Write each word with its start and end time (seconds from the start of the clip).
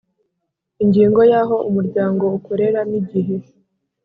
Ingingo 0.83 1.19
ya 1.31 1.39
aho 1.43 1.55
umuryango 1.69 2.23
ukorera 2.37 2.79
n 2.89 2.91
igihe 2.99 3.35